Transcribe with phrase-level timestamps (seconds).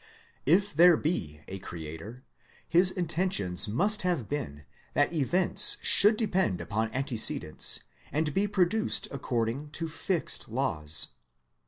[0.47, 2.23] If there be a Creator,
[2.67, 6.59] his intention must have been that events should de 136 THEISM pend
[6.91, 7.79] upon antecedents
[8.11, 11.09] and be produced according to fixed laws.